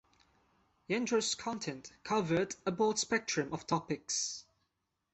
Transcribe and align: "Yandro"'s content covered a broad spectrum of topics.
"Yandro"'s 0.89 1.35
content 1.35 1.91
covered 2.03 2.55
a 2.65 2.71
broad 2.71 2.97
spectrum 2.97 3.53
of 3.53 3.67
topics. 3.67 4.45